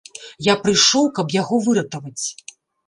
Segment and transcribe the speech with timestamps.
[0.45, 2.25] Я прыйшоў, каб яго выратаваць.